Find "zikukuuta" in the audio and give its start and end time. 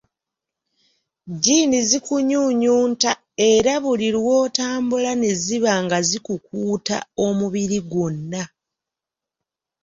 6.07-6.97